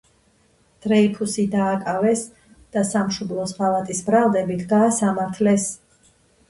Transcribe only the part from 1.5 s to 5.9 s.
დააკავეს და სამშობლოს ღალატის ბრალდებით გაასამართლეს.